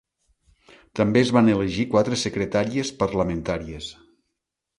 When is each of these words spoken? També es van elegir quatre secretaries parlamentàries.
També 0.99 1.21
es 1.25 1.31
van 1.37 1.51
elegir 1.55 1.85
quatre 1.91 2.19
secretaries 2.23 2.93
parlamentàries. 3.03 3.93